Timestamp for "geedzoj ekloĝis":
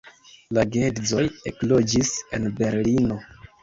0.77-2.17